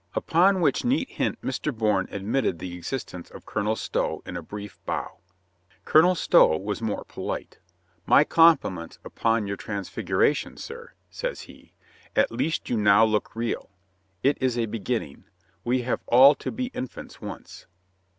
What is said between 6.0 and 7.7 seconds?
Stow was more polite.